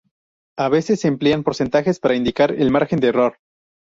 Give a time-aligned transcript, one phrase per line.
[0.57, 3.37] A veces se emplean porcentajes para indicar el margen de error.